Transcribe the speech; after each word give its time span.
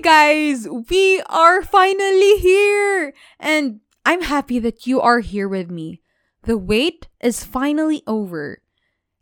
guys, 0.00 0.68
we 0.68 1.20
are 1.26 1.62
finally 1.62 2.38
here! 2.38 3.12
And 3.38 3.80
I'm 4.06 4.22
happy 4.22 4.58
that 4.60 4.86
you 4.86 5.00
are 5.00 5.20
here 5.20 5.48
with 5.48 5.70
me. 5.70 6.00
The 6.44 6.56
wait 6.56 7.08
is 7.20 7.44
finally 7.44 8.02
over. 8.06 8.62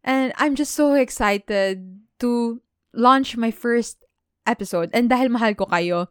And 0.05 0.33
I'm 0.37 0.55
just 0.55 0.73
so 0.75 0.95
excited 0.95 2.01
to 2.21 2.63
launch 2.95 3.37
my 3.37 3.51
first 3.51 4.05
episode. 4.47 4.91
And 4.93 5.11
dahil 5.11 5.31
mahal 5.31 5.55
ko 5.55 5.67
kayo, 5.67 6.09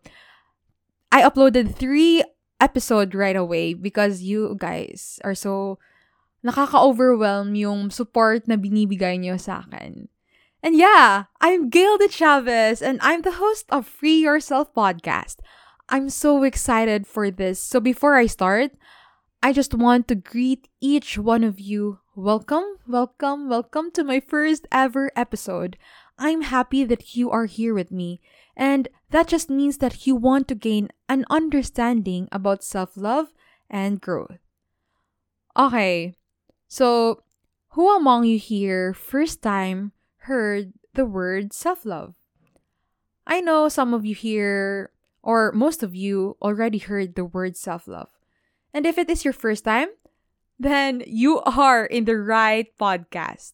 I 1.12 1.24
uploaded 1.24 1.74
three 1.74 2.24
episode 2.60 3.16
right 3.16 3.36
away 3.36 3.74
because 3.74 4.22
you 4.22 4.56
guys 4.60 5.20
are 5.24 5.36
so 5.36 5.80
nakaka-overwhelm 6.46 7.56
yung 7.56 7.90
support 7.90 8.48
na 8.48 8.56
binibigay 8.56 9.18
niyo 9.18 9.40
sa 9.40 9.66
akin. 9.66 10.08
And 10.62 10.76
yeah, 10.76 11.26
I'm 11.40 11.70
Gail 11.70 11.98
de 11.98 12.10
Chavez 12.10 12.82
and 12.82 13.00
I'm 13.02 13.22
the 13.22 13.40
host 13.40 13.66
of 13.70 13.88
Free 13.88 14.20
Yourself 14.20 14.74
podcast. 14.74 15.38
I'm 15.88 16.10
so 16.10 16.44
excited 16.44 17.08
for 17.08 17.32
this. 17.32 17.64
So 17.64 17.80
before 17.80 18.18
I 18.18 18.26
start, 18.26 18.72
I 19.42 19.54
just 19.54 19.74
want 19.74 20.10
to 20.10 20.16
greet 20.16 20.68
each 20.82 21.18
one 21.18 21.46
of 21.46 21.62
you. 21.62 22.00
Welcome, 22.14 22.66
welcome, 22.86 23.48
welcome 23.48 23.90
to 23.92 24.04
my 24.04 24.20
first 24.20 24.68
ever 24.70 25.12
episode. 25.16 25.78
I'm 26.18 26.42
happy 26.42 26.84
that 26.84 27.16
you 27.16 27.32
are 27.32 27.46
here 27.46 27.74
with 27.74 27.90
me. 27.90 28.20
And 28.58 28.90
that 29.12 29.30
just 29.30 29.50
means 29.50 29.78
that 29.78 30.06
you 30.06 30.18
want 30.18 30.50
to 30.50 30.56
gain 30.56 30.90
an 31.08 31.24
understanding 31.30 32.28
about 32.34 32.66
self 32.66 32.98
love 32.98 33.28
and 33.70 34.02
growth. 34.02 34.40
Okay, 35.56 36.16
so 36.68 37.24
who 37.70 37.96
among 37.96 38.26
you 38.26 38.38
here 38.38 38.94
first 38.94 39.42
time 39.42 39.94
heard 40.30 40.74
the 40.94 41.06
word 41.06 41.52
self 41.52 41.84
love? 41.84 42.14
I 43.26 43.42
know 43.42 43.68
some 43.68 43.94
of 43.94 44.06
you 44.06 44.14
here, 44.14 44.94
or 45.22 45.52
most 45.52 45.82
of 45.82 45.94
you, 45.94 46.38
already 46.42 46.78
heard 46.78 47.16
the 47.16 47.26
word 47.26 47.58
self 47.58 47.88
love. 47.90 48.14
And 48.74 48.86
if 48.86 48.98
it 48.98 49.10
is 49.10 49.26
your 49.26 49.34
first 49.34 49.66
time, 49.66 49.90
then 50.60 51.02
you 51.08 51.42
are 51.42 51.86
in 51.86 52.06
the 52.06 52.18
right 52.18 52.68
podcast. 52.78 53.54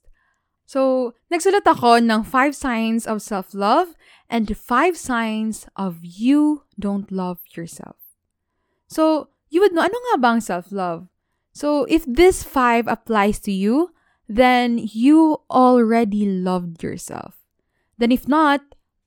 So, 0.66 1.14
nagsulat 1.30 1.64
ako 1.64 2.02
ng 2.02 2.26
five 2.26 2.58
signs 2.58 3.06
of 3.06 3.22
self-love 3.22 3.94
and 4.28 4.50
five 4.58 4.98
signs 4.98 5.70
of 5.78 6.02
you 6.02 6.66
don't 6.82 7.12
love 7.14 7.38
yourself. 7.54 8.02
So, 8.89 9.30
you 9.54 9.62
would 9.62 9.78
know, 9.78 9.86
ano 9.86 9.94
nga 9.94 10.17
ba 10.17 10.30
ang 10.34 10.42
self-love? 10.42 11.06
So, 11.54 11.86
if 11.86 12.04
this 12.10 12.42
five 12.42 12.89
applies 12.89 13.38
to 13.45 13.54
you, 13.54 13.94
then 14.28 14.80
you 14.80 15.42
already 15.50 16.26
loved 16.26 16.84
yourself. 16.84 17.45
Then 17.98 18.12
if 18.12 18.28
not, 18.28 18.62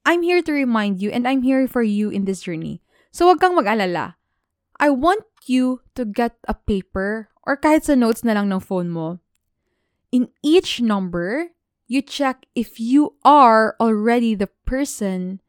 I'm 0.06 0.22
here 0.22 0.42
to 0.42 0.52
remind 0.52 1.02
you 1.02 1.10
and 1.10 1.28
I'm 1.28 1.42
here 1.42 1.68
for 1.68 1.82
you 1.82 2.08
in 2.08 2.24
this 2.24 2.40
journey. 2.40 2.80
So, 3.12 3.26
wag 3.28 3.40
kang 3.40 3.56
mag-alala. 3.56 4.16
I 4.80 4.90
want 4.90 5.24
you 5.44 5.82
to 5.96 6.04
get 6.04 6.38
a 6.46 6.54
paper 6.54 7.28
or 7.42 7.58
kahit 7.58 7.84
sa 7.84 7.94
notes 7.94 8.22
na 8.22 8.32
lang 8.32 8.48
ng 8.52 8.62
phone 8.62 8.88
mo 8.88 9.18
in 10.12 10.28
each 10.42 10.80
number, 10.80 11.48
you 11.86 12.02
check 12.02 12.46
if 12.54 12.80
you 12.80 13.16
are 13.24 13.76
already 13.80 14.34
the 14.34 14.50
person 14.64 15.40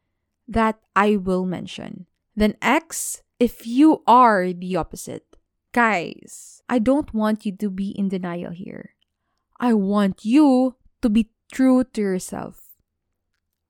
that 0.48 0.78
I 0.96 1.16
will 1.16 1.44
mention. 1.44 2.06
Then 2.36 2.56
X, 2.62 3.22
if 3.38 3.66
you 3.66 4.02
are 4.06 4.52
the 4.52 4.76
opposite. 4.76 5.24
Guys, 5.72 6.62
I 6.68 6.78
don't 6.78 7.14
want 7.14 7.46
you 7.46 7.54
to 7.56 7.70
be 7.70 7.90
in 7.90 8.08
denial 8.08 8.50
here. 8.50 8.96
I 9.60 9.74
want 9.74 10.24
you 10.24 10.74
to 11.02 11.10
be 11.10 11.30
true 11.52 11.84
to 11.84 12.00
yourself. 12.00 12.60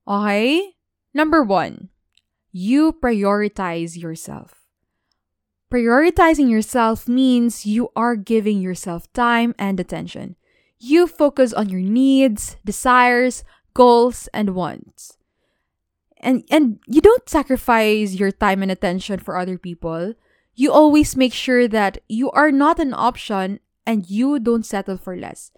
Okay? 0.07 0.75
Number 1.13 1.43
one, 1.43 1.89
you 2.51 2.93
prioritize 2.93 4.01
yourself. 4.01 4.63
Prioritizing 5.71 6.49
yourself 6.49 7.07
means 7.07 7.65
you 7.65 7.91
are 7.95 8.15
giving 8.15 8.61
yourself 8.61 9.11
time 9.13 9.53
and 9.59 9.79
attention. 9.79 10.35
You 10.79 11.07
focus 11.07 11.53
on 11.53 11.69
your 11.69 11.81
needs, 11.81 12.57
desires, 12.65 13.43
goals, 13.73 14.27
and 14.33 14.55
wants. 14.55 15.17
And 16.17 16.43
and 16.51 16.79
you 16.87 17.01
don't 17.01 17.27
sacrifice 17.27 18.13
your 18.13 18.31
time 18.31 18.61
and 18.61 18.71
attention 18.71 19.19
for 19.19 19.37
other 19.37 19.57
people. 19.57 20.13
You 20.55 20.71
always 20.71 21.15
make 21.15 21.33
sure 21.33 21.67
that 21.67 21.99
you 22.07 22.31
are 22.31 22.51
not 22.51 22.79
an 22.79 22.93
option 22.93 23.59
and 23.85 24.09
you 24.09 24.39
don't 24.39 24.65
settle 24.65 24.97
for 24.97 25.15
less. 25.15 25.51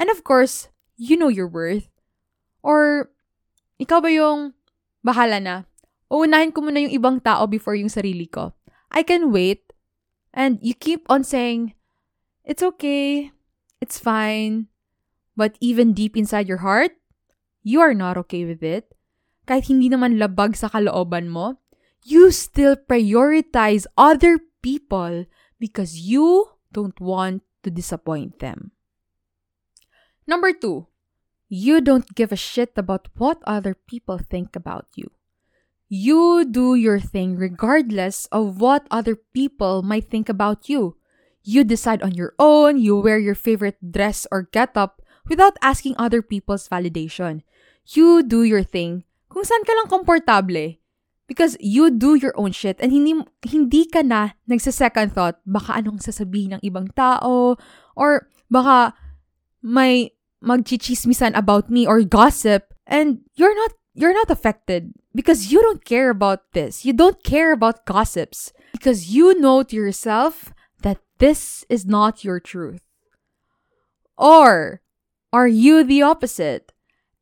And 0.00 0.08
of 0.08 0.24
course, 0.24 0.72
you 0.96 1.20
know 1.20 1.28
your 1.28 1.44
worth. 1.44 1.92
Or 2.64 3.12
ikaw 3.76 4.00
ba 4.00 4.08
yung 4.08 4.56
bahala 5.04 5.36
na? 5.44 5.68
Uunahin 6.08 6.56
ko 6.56 6.64
muna 6.64 6.88
yung 6.88 6.96
ibang 6.96 7.20
tao 7.20 7.44
before 7.44 7.76
yung 7.76 7.92
sarili 7.92 8.24
ko. 8.24 8.56
I 8.88 9.04
can 9.04 9.28
wait. 9.28 9.76
And 10.32 10.56
you 10.64 10.72
keep 10.72 11.04
on 11.12 11.20
saying, 11.20 11.76
it's 12.48 12.64
okay. 12.64 13.28
It's 13.84 14.00
fine. 14.00 14.72
But 15.36 15.60
even 15.60 15.92
deep 15.92 16.16
inside 16.16 16.48
your 16.48 16.64
heart, 16.64 16.96
you 17.60 17.84
are 17.84 17.94
not 17.94 18.16
okay 18.24 18.48
with 18.48 18.64
it. 18.64 18.96
Kahit 19.44 19.68
hindi 19.68 19.92
naman 19.92 20.16
labag 20.16 20.56
sa 20.56 20.72
kalooban 20.72 21.28
mo, 21.28 21.60
you 22.08 22.32
still 22.32 22.72
prioritize 22.72 23.84
other 24.00 24.40
people 24.64 25.28
because 25.60 26.00
you 26.00 26.56
don't 26.72 26.96
want 27.00 27.44
to 27.62 27.68
disappoint 27.68 28.40
them. 28.40 28.72
Number 30.30 30.54
two, 30.54 30.86
you 31.50 31.82
don't 31.82 32.06
give 32.14 32.30
a 32.30 32.38
shit 32.38 32.78
about 32.78 33.10
what 33.18 33.42
other 33.42 33.74
people 33.74 34.22
think 34.22 34.54
about 34.54 34.86
you. 34.94 35.10
You 35.90 36.46
do 36.46 36.78
your 36.78 37.02
thing 37.02 37.34
regardless 37.34 38.30
of 38.30 38.62
what 38.62 38.86
other 38.94 39.18
people 39.18 39.82
might 39.82 40.06
think 40.06 40.30
about 40.30 40.70
you. 40.70 40.94
You 41.42 41.66
decide 41.66 41.98
on 42.06 42.14
your 42.14 42.38
own, 42.38 42.78
you 42.78 42.94
wear 42.94 43.18
your 43.18 43.34
favorite 43.34 43.82
dress 43.82 44.22
or 44.30 44.46
getup 44.54 45.02
without 45.26 45.58
asking 45.66 45.98
other 45.98 46.22
people's 46.22 46.70
validation. 46.70 47.42
You 47.90 48.22
do 48.22 48.46
your 48.46 48.62
thing 48.62 49.02
kung 49.34 49.42
saan 49.42 49.66
ka 49.66 49.74
lang 49.74 49.90
komportable. 49.90 50.78
Because 51.26 51.58
you 51.58 51.90
do 51.90 52.14
your 52.14 52.38
own 52.38 52.54
shit 52.54 52.78
and 52.78 52.94
hindi, 52.94 53.18
hindi 53.50 53.82
ka 53.90 54.06
na 54.06 54.38
nagsa-second 54.46 55.10
thought, 55.10 55.42
baka 55.42 55.82
anong 55.82 55.98
sasabihin 56.06 56.54
ng 56.54 56.62
ibang 56.62 56.90
tao, 56.94 57.58
or 57.98 58.30
baka 58.46 58.94
may 59.62 60.14
magchichismisan 60.44 61.36
about 61.36 61.70
me 61.70 61.86
or 61.86 62.02
gossip, 62.02 62.72
and 62.86 63.20
you're 63.34 63.54
not 63.54 63.72
you're 63.94 64.14
not 64.14 64.30
affected 64.30 64.92
because 65.14 65.52
you 65.52 65.60
don't 65.60 65.84
care 65.84 66.10
about 66.10 66.52
this. 66.52 66.84
You 66.84 66.92
don't 66.92 67.22
care 67.22 67.52
about 67.52 67.84
gossips 67.84 68.52
because 68.72 69.10
you 69.10 69.38
know 69.38 69.62
to 69.62 69.76
yourself 69.76 70.52
that 70.82 70.98
this 71.18 71.64
is 71.68 71.84
not 71.84 72.24
your 72.24 72.40
truth. 72.40 72.80
Or 74.16 74.80
are 75.32 75.48
you 75.48 75.84
the 75.84 76.02
opposite? 76.02 76.72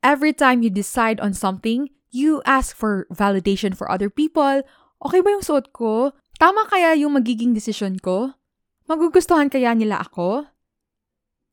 Every 0.02 0.32
time 0.32 0.62
you 0.62 0.70
decide 0.70 1.18
on 1.20 1.34
something, 1.34 1.90
you 2.10 2.42
ask 2.46 2.74
for 2.74 3.06
validation 3.12 3.76
for 3.76 3.90
other 3.90 4.10
people. 4.10 4.62
Okay 5.04 5.20
ba 5.20 5.30
yung 5.30 5.42
suot 5.42 5.74
ko? 5.74 6.14
Tama 6.38 6.70
kaya 6.70 6.94
yung 6.94 7.14
magiging 7.18 7.54
decision 7.54 7.98
ko? 7.98 8.34
Magugustuhan 8.86 9.50
kaya 9.50 9.74
nila 9.74 10.00
ako? 10.06 10.46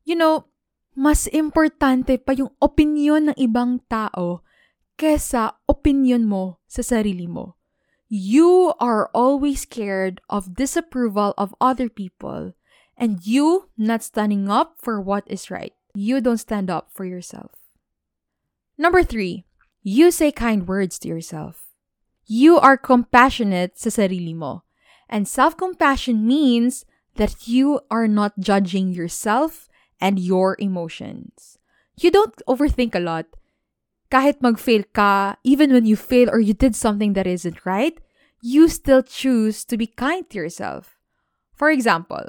You 0.06 0.16
know, 0.16 0.45
mas 0.95 1.27
importante 1.30 2.18
pa 2.18 2.31
yung 2.33 2.50
opinion 2.63 3.30
ng 3.31 3.38
ibang 3.38 3.83
tao 3.92 4.42
kesa 4.95 5.59
opinion 5.68 6.24
mo 6.24 6.63
sa 6.65 6.81
sarili 6.81 7.27
mo. 7.27 7.59
You 8.07 8.74
are 8.80 9.12
always 9.12 9.68
scared 9.68 10.24
of 10.31 10.56
disapproval 10.56 11.36
of 11.36 11.53
other 11.59 11.92
people 11.92 12.56
and 12.95 13.19
you 13.27 13.68
not 13.75 14.01
standing 14.01 14.47
up 14.47 14.80
for 14.80 15.03
what 15.03 15.27
is 15.27 15.51
right 15.51 15.75
you 15.95 16.19
don't 16.21 16.38
stand 16.38 16.69
up 16.69 16.92
for 16.92 17.06
yourself. 17.06 17.51
Number 18.77 19.01
three, 19.01 19.45
you 19.81 20.12
say 20.12 20.31
kind 20.31 20.68
words 20.68 21.00
to 21.00 21.07
yourself. 21.07 21.71
You 22.27 22.59
are 22.59 22.77
compassionate 22.77 23.80
sa 23.80 23.89
sarili 23.89 24.36
mo. 24.36 24.63
And 25.07 25.27
self-compassion 25.27 26.27
means 26.27 26.83
that 27.15 27.47
you 27.47 27.80
are 27.89 28.07
not 28.07 28.39
judging 28.39 28.92
yourself 28.92 29.65
and 30.01 30.19
your 30.19 30.56
emotions. 30.59 31.57
You 31.97 32.12
don't 32.12 32.36
overthink 32.47 32.95
a 32.95 33.00
lot. 33.00 33.25
Kahit 34.12 34.42
mag-fail 34.42 34.83
ka, 34.94 35.36
even 35.44 35.74
when 35.74 35.86
you 35.86 35.95
fail 35.95 36.30
or 36.30 36.39
you 36.39 36.53
did 36.53 36.75
something 36.75 37.13
that 37.13 37.27
isn't 37.27 37.65
right, 37.65 37.97
you 38.42 38.68
still 38.69 39.01
choose 39.01 39.65
to 39.65 39.77
be 39.77 39.88
kind 39.88 40.30
to 40.30 40.38
yourself. 40.38 41.00
For 41.53 41.71
example, 41.71 42.27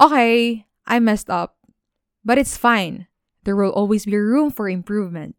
okay, 0.00 0.66
I 0.86 0.98
messed 0.98 1.30
up. 1.30 1.56
But 2.24 2.38
it's 2.38 2.58
fine. 2.58 3.06
There 3.44 3.54
will 3.54 3.70
always 3.70 4.04
be 4.04 4.16
room 4.18 4.50
for 4.50 4.68
improvement. 4.68 5.36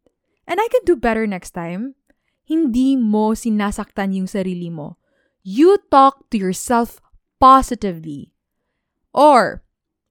And 0.47 0.59
I 0.59 0.67
can 0.71 0.81
do 0.85 0.95
better 0.95 1.27
next 1.27 1.51
time. 1.51 1.95
Hindi 2.47 2.95
mo 2.95 3.35
sinasaktan 3.35 4.15
yung 4.15 4.31
sarili 4.31 4.71
mo. 4.71 4.95
You 5.43 5.77
talk 5.91 6.31
to 6.31 6.39
yourself 6.39 7.03
positively. 7.39 8.31
Or, 9.13 9.66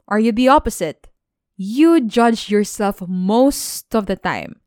are 0.08 0.18
you 0.18 0.30
the 0.30 0.48
opposite? 0.48 1.08
You 1.56 2.00
judge 2.00 2.50
yourself 2.50 3.02
most 3.08 3.94
of 3.94 4.06
the 4.06 4.16
time. 4.16 4.60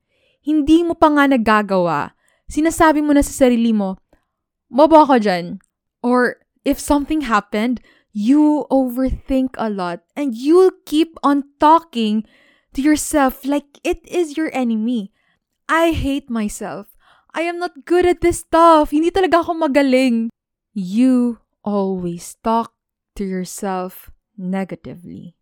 Hindi 0.43 0.83
mo 0.83 0.97
pa 0.97 1.07
nga 1.13 1.29
nagagawa. 1.29 2.17
Sinasabi 2.49 2.99
mo 3.05 3.13
na 3.13 3.21
sa 3.21 3.45
sarili 3.45 3.71
mo, 3.71 4.01
bobo 4.67 5.05
ako 5.05 5.21
dyan. 5.21 5.61
Or 6.01 6.41
if 6.65 6.81
something 6.81 7.29
happened, 7.29 7.79
you 8.11 8.65
overthink 8.73 9.53
a 9.61 9.69
lot 9.69 10.01
and 10.17 10.33
you'll 10.33 10.73
keep 10.83 11.13
on 11.21 11.45
talking 11.61 12.25
to 12.73 12.81
yourself 12.81 13.45
like 13.45 13.77
it 13.83 14.01
is 14.09 14.35
your 14.35 14.49
enemy. 14.51 15.13
I 15.69 15.93
hate 15.93 16.27
myself. 16.27 16.97
I 17.37 17.45
am 17.45 17.61
not 17.61 17.85
good 17.85 18.09
at 18.09 18.25
this 18.25 18.41
stuff. 18.41 18.89
Hindi 18.89 19.13
talaga 19.13 19.45
ako 19.45 19.61
magaling. 19.61 20.33
You 20.73 21.45
always 21.61 22.33
talk 22.41 22.73
to 23.15 23.23
yourself 23.23 24.09
negatively. 24.39 25.35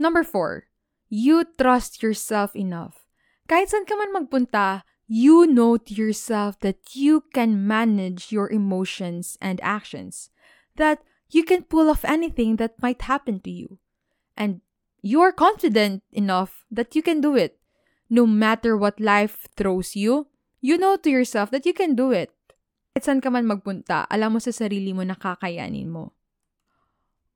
Number 0.00 0.24
four, 0.24 0.72
you 1.12 1.44
trust 1.60 2.02
yourself 2.02 2.56
enough. 2.56 3.04
Kahit 3.44 3.68
saan 3.68 3.84
ka 3.84 3.94
man 4.00 4.16
magpunta, 4.16 4.88
you 5.04 5.44
know 5.44 5.76
to 5.76 5.92
yourself 5.92 6.56
that 6.64 6.96
you 6.96 7.28
can 7.36 7.68
manage 7.68 8.32
your 8.32 8.48
emotions 8.48 9.36
and 9.44 9.60
actions. 9.60 10.32
That 10.80 11.04
you 11.28 11.44
can 11.44 11.68
pull 11.68 11.92
off 11.92 12.08
anything 12.08 12.56
that 12.56 12.80
might 12.80 13.04
happen 13.04 13.44
to 13.44 13.52
you. 13.52 13.76
And 14.36 14.64
you 15.04 15.20
are 15.20 15.36
confident 15.36 16.00
enough 16.12 16.64
that 16.72 16.96
you 16.96 17.04
can 17.04 17.20
do 17.20 17.36
it. 17.36 17.60
No 18.08 18.24
matter 18.24 18.76
what 18.76 19.00
life 19.00 19.48
throws 19.56 19.96
you, 19.96 20.32
you 20.64 20.78
know 20.78 20.96
to 20.96 21.10
yourself 21.10 21.50
that 21.52 21.66
you 21.66 21.76
can 21.76 21.92
do 21.94 22.12
it. 22.12 22.32
At 22.96 23.04
saan 23.04 23.20
ka 23.20 23.28
man 23.28 23.48
magpunta, 23.48 24.08
alam 24.08 24.36
mo 24.36 24.40
sa 24.40 24.52
sarili 24.52 24.96
mo 24.96 25.04
na 25.04 25.16
kakayanin 25.16 25.88
mo. 25.88 26.12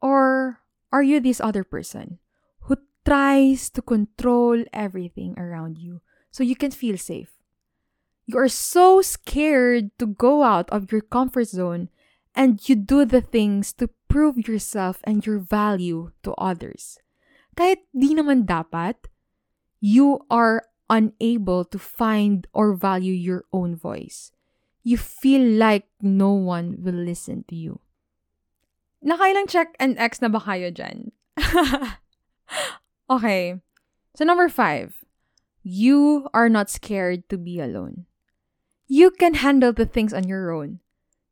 Or 0.01 0.61
are 0.93 1.03
you 1.03 1.21
this 1.21 1.41
other 1.41 1.65
person 1.65 2.19
who 2.61 2.77
tries 3.05 3.71
to 3.71 3.83
control 3.83 4.65
everything 4.73 5.39
around 5.39 5.79
you 5.79 6.01
so 6.31 6.43
you 6.43 6.57
can 6.57 6.71
feel 6.71 6.99
safe? 6.99 7.33
You 8.27 8.39
are 8.39 8.49
so 8.49 9.03
scared 9.03 9.91
to 9.99 10.07
go 10.07 10.43
out 10.43 10.69
of 10.71 10.91
your 10.91 11.03
comfort 11.03 11.49
zone 11.49 11.89
and 12.35 12.61
you 12.69 12.75
do 12.75 13.05
the 13.05 13.23
things 13.23 13.73
to 13.75 13.89
prove 14.09 14.49
yourself 14.49 14.99
and 15.05 15.25
your 15.25 15.39
value 15.39 16.11
to 16.23 16.35
others. 16.35 16.99
Kahit 17.57 17.89
di 17.97 18.13
naman 18.13 18.45
dapat, 18.45 19.09
you 19.81 20.21
are 20.29 20.69
unable 20.91 21.65
to 21.65 21.79
find 21.79 22.47
or 22.53 22.75
value 22.75 23.15
your 23.15 23.49
own 23.53 23.75
voice. 23.75 24.31
You 24.85 24.99
feel 25.01 25.43
like 25.57 25.89
no 26.03 26.35
one 26.37 26.79
will 26.85 26.99
listen 26.99 27.45
to 27.49 27.57
you. 27.57 27.81
Nakailang 29.05 29.49
check 29.49 29.77
and 29.79 29.99
X 29.99 30.21
na 30.21 30.29
ba 30.29 30.41
kayo 30.41 30.73
dyan? 30.73 31.13
okay. 33.11 33.61
So 34.17 34.25
number 34.25 34.49
five, 34.49 35.05
you 35.63 36.29
are 36.33 36.49
not 36.49 36.71
scared 36.71 37.29
to 37.29 37.37
be 37.37 37.61
alone. 37.61 38.07
You 38.87 39.11
can 39.11 39.35
handle 39.35 39.73
the 39.73 39.85
things 39.85 40.15
on 40.15 40.29
your 40.29 40.53
own. 40.55 40.81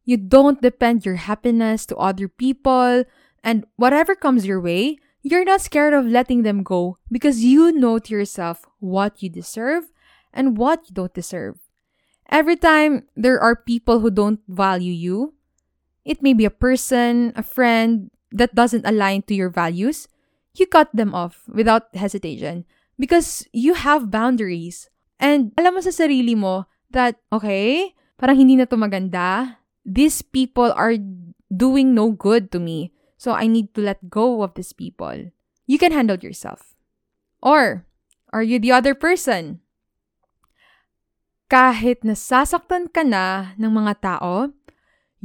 You 0.05 0.17
don't 0.19 0.61
depend 0.61 1.07
your 1.07 1.17
happiness 1.17 1.87
to 1.87 1.97
other 1.97 2.29
people, 2.29 3.05
and 3.43 3.65
whatever 3.77 4.15
comes 4.15 4.45
your 4.45 4.61
way, 4.61 4.99
you're 5.23 5.45
not 5.45 5.63
scared 5.63 5.95
of 5.95 6.05
letting 6.05 6.43
them 6.43 6.63
go 6.63 6.99
because 7.11 7.43
you 7.43 7.73
know 7.73 7.99
to 7.99 8.13
yourself 8.13 8.67
what 8.81 9.23
you 9.23 9.31
deserve 9.31 9.89
and 10.35 10.59
what 10.59 10.85
you 10.89 10.95
don't 10.95 11.15
deserve. 11.15 11.57
Every 12.29 12.57
time 12.57 13.09
there 13.17 13.41
are 13.41 13.57
people 13.57 14.01
who 14.01 14.11
don't 14.11 14.41
value 14.49 14.93
you, 14.93 15.35
it 16.05 16.23
may 16.23 16.33
be 16.33 16.45
a 16.45 16.53
person, 16.53 17.33
a 17.35 17.43
friend 17.43 18.11
that 18.33 18.55
doesn't 18.55 18.87
align 18.87 19.23
to 19.23 19.35
your 19.35 19.49
values, 19.49 20.09
you 20.55 20.67
cut 20.67 20.89
them 20.95 21.15
off 21.15 21.43
without 21.49 21.95
hesitation 21.97 22.65
because 22.99 23.47
you 23.53 23.75
have 23.75 24.11
boundaries. 24.11 24.91
And 25.19 25.53
alam 25.59 25.75
mo 25.75 25.81
sa 25.81 25.91
sarili 25.91 26.37
mo 26.37 26.67
that, 26.91 27.17
okay, 27.33 27.95
parang 28.19 28.37
hindi 28.37 28.57
na 28.57 28.67
to 28.67 28.77
maganda, 28.77 29.59
these 29.85 30.23
people 30.23 30.71
are 30.77 30.95
doing 31.51 31.95
no 31.95 32.11
good 32.13 32.53
to 32.53 32.61
me. 32.61 32.93
So 33.17 33.33
I 33.33 33.47
need 33.47 33.73
to 33.75 33.81
let 33.81 34.11
go 34.11 34.43
of 34.43 34.55
these 34.55 34.73
people. 34.73 35.33
You 35.67 35.79
can 35.79 35.93
handle 35.93 36.21
yourself. 36.21 36.77
Or, 37.41 37.87
are 38.33 38.43
you 38.43 38.59
the 38.59 38.73
other 38.73 38.93
person? 38.93 39.65
Kahit 41.49 42.03
nasasaktan 42.05 42.93
ka 42.93 43.07
na 43.07 43.55
ng 43.57 43.73
mga 43.73 43.95
tao, 44.03 44.53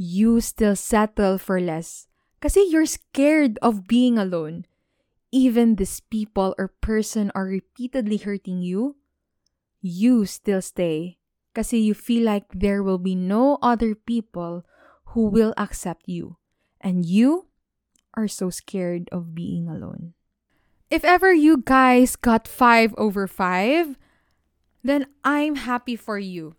you 0.00 0.40
still 0.40 0.72
settle 0.72 1.36
for 1.36 1.60
less. 1.60 2.08
Kasi 2.40 2.64
you're 2.64 2.88
scared 2.88 3.60
of 3.60 3.84
being 3.84 4.16
alone. 4.16 4.64
Even 5.28 5.76
these 5.76 6.00
people 6.00 6.56
or 6.56 6.72
person 6.80 7.28
are 7.36 7.44
repeatedly 7.44 8.16
hurting 8.16 8.64
you, 8.64 8.96
you 9.84 10.24
still 10.24 10.64
stay 10.64 11.20
Kasi 11.54 11.82
you 11.82 11.94
feel 11.94 12.22
like 12.22 12.46
there 12.54 12.82
will 12.82 12.98
be 12.98 13.14
no 13.14 13.58
other 13.60 13.94
people 13.94 14.62
who 15.12 15.26
will 15.26 15.54
accept 15.58 16.06
you. 16.06 16.38
And 16.80 17.04
you 17.04 17.50
are 18.14 18.28
so 18.28 18.50
scared 18.50 19.10
of 19.10 19.34
being 19.34 19.68
alone. 19.68 20.14
If 20.90 21.04
ever 21.04 21.32
you 21.34 21.62
guys 21.62 22.14
got 22.16 22.46
5 22.46 22.94
over 22.98 23.26
5, 23.26 23.98
then 24.82 25.06
I'm 25.22 25.66
happy 25.66 25.94
for 25.94 26.18
you. 26.18 26.54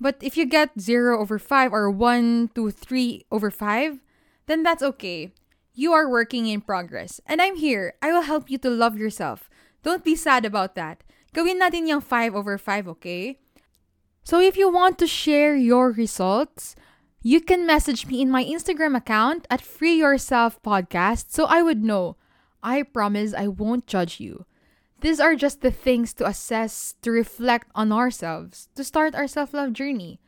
But 0.00 0.16
if 0.20 0.36
you 0.36 0.46
get 0.46 0.80
0 0.80 1.18
over 1.18 1.38
5 1.38 1.72
or 1.72 1.90
1 1.90 2.50
to 2.54 2.70
3 2.70 3.26
over 3.30 3.50
5, 3.50 4.00
then 4.46 4.62
that's 4.62 4.82
okay. 4.82 5.32
You 5.74 5.92
are 5.92 6.08
working 6.08 6.46
in 6.46 6.60
progress. 6.60 7.20
And 7.26 7.42
I'm 7.42 7.56
here. 7.56 7.94
I 8.02 8.12
will 8.12 8.22
help 8.22 8.50
you 8.50 8.58
to 8.58 8.70
love 8.70 8.96
yourself. 8.96 9.50
Don't 9.82 10.04
be 10.04 10.16
sad 10.16 10.44
about 10.44 10.74
that. 10.74 11.02
Gawin 11.34 11.60
natin 11.60 11.86
yung 11.86 12.00
5 12.00 12.34
over 12.34 12.58
5, 12.58 12.88
okay? 12.98 13.38
So 14.24 14.40
if 14.40 14.56
you 14.56 14.70
want 14.70 14.98
to 14.98 15.06
share 15.06 15.56
your 15.56 15.90
results, 15.90 16.74
you 17.22 17.40
can 17.40 17.66
message 17.66 18.06
me 18.06 18.22
in 18.22 18.30
my 18.30 18.44
Instagram 18.44 18.96
account 18.96 19.46
at 19.50 19.60
Free 19.60 19.94
Yourself 19.94 20.62
Podcast 20.62 21.30
so 21.30 21.46
I 21.46 21.62
would 21.62 21.82
know. 21.82 22.16
I 22.62 22.82
promise 22.82 23.34
I 23.34 23.48
won't 23.48 23.86
judge 23.86 24.20
you. 24.20 24.46
These 25.00 25.20
are 25.20 25.36
just 25.36 25.60
the 25.60 25.70
things 25.70 26.12
to 26.14 26.26
assess, 26.26 26.94
to 27.02 27.10
reflect 27.10 27.70
on 27.74 27.92
ourselves, 27.92 28.68
to 28.74 28.82
start 28.82 29.14
our 29.14 29.28
self 29.28 29.54
love 29.54 29.72
journey. 29.72 30.18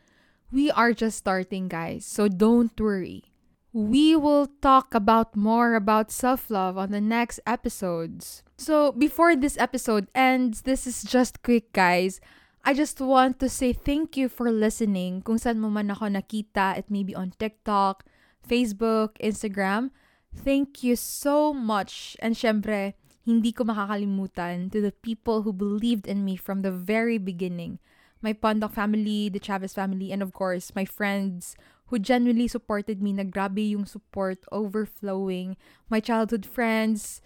We 0.52 0.70
are 0.70 0.92
just 0.92 1.18
starting, 1.18 1.68
guys, 1.68 2.06
so 2.06 2.28
don't 2.28 2.74
worry. 2.78 3.24
We 3.72 4.14
will 4.14 4.46
talk 4.62 4.94
about 4.94 5.34
more 5.34 5.74
about 5.74 6.10
self 6.10 6.50
love 6.50 6.78
on 6.78 6.90
the 6.90 7.00
next 7.00 7.38
episodes. 7.46 8.42
So, 8.58 8.92
before 8.92 9.34
this 9.34 9.58
episode 9.58 10.06
ends, 10.14 10.62
this 10.62 10.86
is 10.86 11.02
just 11.02 11.42
quick, 11.42 11.72
guys. 11.72 12.20
I 12.64 12.74
just 12.74 13.00
want 13.00 13.40
to 13.40 13.48
say 13.48 13.72
thank 13.72 14.16
you 14.16 14.28
for 14.28 14.52
listening. 14.52 15.22
Kung 15.22 15.38
saan 15.38 15.58
mo 15.58 15.70
man 15.70 15.90
ako 15.90 16.12
nakita, 16.12 16.76
it 16.78 16.90
may 16.90 17.02
be 17.02 17.14
on 17.16 17.32
TikTok, 17.38 18.04
Facebook, 18.46 19.16
Instagram. 19.18 19.90
Thank 20.30 20.84
you 20.84 20.94
so 20.94 21.54
much. 21.54 22.14
And 22.20 22.36
syempre, 22.36 22.94
hindi 23.30 23.54
ko 23.54 23.62
makakalimutan 23.62 24.74
to 24.74 24.82
the 24.82 24.90
people 24.90 25.46
who 25.46 25.54
believed 25.54 26.10
in 26.10 26.26
me 26.26 26.34
from 26.34 26.66
the 26.66 26.74
very 26.74 27.14
beginning. 27.14 27.78
My 28.18 28.34
Pondok 28.34 28.74
family, 28.74 29.30
the 29.30 29.38
Chavez 29.38 29.78
family, 29.78 30.10
and 30.10 30.18
of 30.18 30.34
course, 30.34 30.74
my 30.74 30.82
friends 30.82 31.54
who 31.88 32.02
genuinely 32.02 32.50
supported 32.50 32.98
me. 32.98 33.14
Nagrabe 33.14 33.70
yung 33.70 33.86
support, 33.86 34.42
overflowing. 34.50 35.54
My 35.86 36.02
childhood 36.02 36.44
friends, 36.44 37.22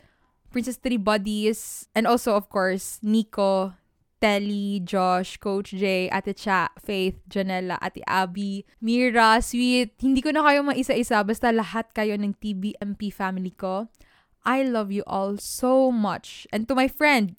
Princess 0.53 0.77
Three 0.77 1.01
Buddies, 1.01 1.89
and 1.97 2.07
also, 2.07 2.37
of 2.37 2.53
course, 2.53 3.01
Nico, 3.03 3.75
Telly, 4.21 4.81
Josh, 4.85 5.37
Coach 5.37 5.77
Jay, 5.77 6.09
Ate 6.09 6.33
Cha, 6.33 6.73
Faith, 6.81 7.21
Janella, 7.29 7.77
Ate 7.83 8.05
Abby, 8.07 8.65
Mira, 8.81 9.43
Sweet. 9.43 9.99
Hindi 9.99 10.25
ko 10.25 10.33
na 10.33 10.45
kayo 10.47 10.65
maisa-isa, 10.65 11.21
basta 11.27 11.53
lahat 11.53 11.91
kayo 11.93 12.15
ng 12.17 12.33
TBMP 12.39 13.13
family 13.13 13.53
ko. 13.53 13.91
I 14.45 14.63
love 14.63 14.93
you 14.93 15.03
all 15.07 15.37
so 15.39 15.91
much. 15.91 16.47
And 16.53 16.69
to 16.69 16.75
my 16.75 16.89
friend, 16.89 17.37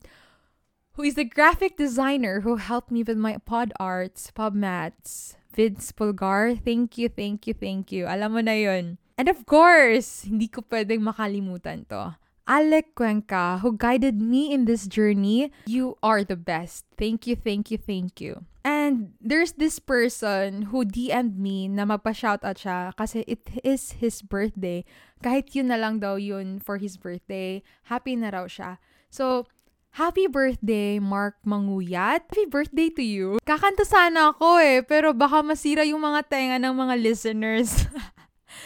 who 0.94 1.04
is 1.04 1.16
the 1.16 1.24
graphic 1.24 1.78
designer 1.78 2.42
who 2.42 2.58
helped 2.58 2.90
me 2.90 3.04
with 3.04 3.18
my 3.18 3.38
pod 3.46 3.74
arts, 3.80 4.32
pub 4.34 4.54
mats, 4.54 5.38
Vince 5.54 5.92
Pulgar, 5.92 6.56
thank 6.56 6.98
you, 6.98 7.08
thank 7.10 7.48
you, 7.48 7.54
thank 7.54 7.92
you. 7.92 8.08
Alam 8.08 8.34
mo 8.34 8.42
na 8.42 8.58
yun. 8.58 8.98
And 9.16 9.30
of 9.30 9.46
course, 9.46 10.28
hindi 10.28 10.52
ko 10.52 10.66
pwedeng 10.68 11.08
makalimutan 11.08 11.88
to. 11.88 12.20
Alec 12.48 12.94
Cuenca, 12.94 13.60
who 13.62 13.76
guided 13.78 14.22
me 14.22 14.54
in 14.54 14.66
this 14.66 14.86
journey. 14.88 15.52
You 15.66 15.98
are 16.02 16.24
the 16.24 16.38
best. 16.38 16.86
Thank 16.98 17.26
you, 17.26 17.36
thank 17.36 17.72
you, 17.72 17.78
thank 17.78 18.22
you. 18.22 18.46
And 18.66 19.14
there's 19.22 19.54
this 19.58 19.78
person 19.78 20.74
who 20.74 20.86
DM'd 20.86 21.38
me 21.38 21.68
na 21.70 21.86
magpa-shoutout 21.86 22.58
siya 22.58 22.98
kasi 22.98 23.26
it 23.26 23.46
is 23.62 23.98
his 24.02 24.22
birthday. 24.22 24.86
Kahit 25.22 25.54
yun 25.54 25.70
na 25.70 25.78
lang 25.78 26.02
daw 26.02 26.18
yun 26.18 26.58
for 26.62 26.78
his 26.78 26.98
birthday. 26.98 27.62
Happy 27.90 28.18
na 28.18 28.30
raw 28.30 28.46
siya. 28.50 28.78
So, 29.10 29.46
Happy 29.96 30.28
birthday, 30.28 31.00
Mark 31.00 31.40
Manguyat. 31.48 32.28
Happy 32.28 32.44
birthday 32.52 32.92
to 32.92 33.00
you. 33.00 33.40
Kakanta 33.48 33.88
sana 33.88 34.36
ako 34.36 34.60
eh, 34.60 34.84
pero 34.84 35.16
baka 35.16 35.40
masira 35.40 35.88
yung 35.88 36.04
mga 36.04 36.28
tenga 36.28 36.60
ng 36.60 36.76
mga 36.76 37.00
listeners. 37.00 37.88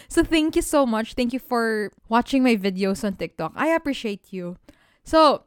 So 0.10 0.26
thank 0.26 0.58
you 0.58 0.66
so 0.66 0.86
much. 0.86 1.14
Thank 1.14 1.32
you 1.32 1.40
for 1.40 1.94
watching 2.10 2.42
my 2.42 2.58
videos 2.58 3.06
on 3.06 3.16
TikTok. 3.16 3.54
I 3.56 3.68
appreciate 3.68 4.34
you. 4.34 4.58
So, 5.06 5.46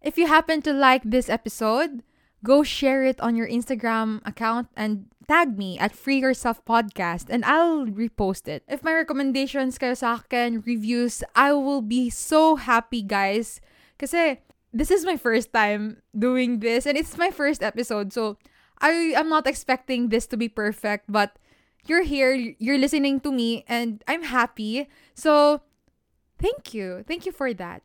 if 0.00 0.16
you 0.16 0.28
happen 0.28 0.62
to 0.62 0.72
like 0.72 1.02
this 1.02 1.28
episode, 1.28 2.06
go 2.44 2.62
share 2.62 3.02
it 3.02 3.20
on 3.20 3.34
your 3.34 3.48
Instagram 3.48 4.22
account 4.24 4.68
and 4.76 5.10
tag 5.26 5.58
me 5.58 5.78
at 5.78 5.96
Free 5.96 6.20
Yourself 6.20 6.64
Podcast 6.64 7.26
and 7.28 7.44
I'll 7.44 7.86
repost 7.86 8.46
it. 8.46 8.62
If 8.68 8.84
my 8.84 8.94
recommendations 8.94 9.78
kayo 9.78 9.96
sa 9.96 10.22
akin, 10.22 10.62
reviews, 10.62 11.24
I 11.34 11.52
will 11.52 11.82
be 11.82 12.10
so 12.10 12.54
happy, 12.54 13.02
guys. 13.02 13.58
Kasi 13.98 14.38
this 14.70 14.92
is 14.92 15.02
my 15.02 15.16
first 15.16 15.50
time 15.50 15.98
doing 16.14 16.60
this 16.60 16.86
and 16.86 16.94
it's 16.94 17.18
my 17.18 17.32
first 17.32 17.62
episode. 17.62 18.12
So 18.12 18.38
I 18.78 19.16
am 19.16 19.28
not 19.28 19.46
expecting 19.46 20.10
this 20.14 20.26
to 20.28 20.36
be 20.36 20.46
perfect, 20.46 21.08
but 21.08 21.38
you're 21.88 22.02
here, 22.02 22.34
you're 22.58 22.78
listening 22.78 23.20
to 23.20 23.32
me 23.32 23.64
and 23.68 24.02
I'm 24.08 24.24
happy. 24.24 24.88
So 25.14 25.62
thank 26.38 26.74
you. 26.74 27.04
Thank 27.06 27.26
you 27.26 27.32
for 27.32 27.52
that. 27.54 27.82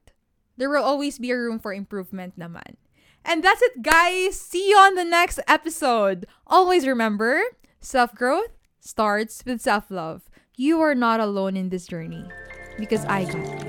There 0.58 0.70
will 0.70 0.84
always 0.84 1.20
be 1.20 1.32
a 1.32 1.38
room 1.38 1.60
for 1.60 1.74
improvement 1.74 2.38
naman. 2.38 2.76
And 3.24 3.44
that's 3.44 3.62
it, 3.62 3.82
guys. 3.82 4.40
See 4.40 4.70
you 4.70 4.78
on 4.78 4.96
the 4.96 5.06
next 5.06 5.40
episode. 5.48 6.26
Always 6.48 6.88
remember 6.88 7.42
self 7.80 8.14
growth 8.16 8.52
starts 8.80 9.44
with 9.46 9.62
self 9.62 9.92
love. 9.92 10.30
You 10.56 10.82
are 10.82 10.96
not 10.96 11.20
alone 11.20 11.56
in 11.56 11.70
this 11.70 11.88
journey 11.88 12.26
because 12.78 13.06
I 13.06 13.26
got 13.26 13.64
you. 13.64 13.69